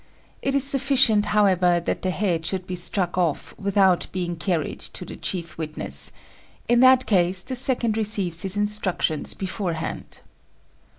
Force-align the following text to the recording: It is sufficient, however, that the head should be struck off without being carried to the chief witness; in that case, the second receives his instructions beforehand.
It 0.41 0.55
is 0.55 0.63
sufficient, 0.63 1.25
however, 1.27 1.79
that 1.79 2.01
the 2.01 2.09
head 2.09 2.43
should 2.43 2.65
be 2.65 2.75
struck 2.75 3.19
off 3.19 3.53
without 3.59 4.07
being 4.11 4.35
carried 4.35 4.79
to 4.79 5.05
the 5.05 5.15
chief 5.15 5.59
witness; 5.59 6.11
in 6.67 6.79
that 6.79 7.05
case, 7.05 7.43
the 7.43 7.55
second 7.55 7.97
receives 7.97 8.41
his 8.41 8.57
instructions 8.57 9.35
beforehand. 9.35 10.21